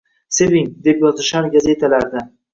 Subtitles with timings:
[0.37, 2.27] Seving, deb yozishar gazetalarda